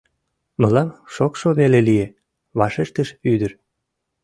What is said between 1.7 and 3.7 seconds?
лие,— вашештыш ӱдыр.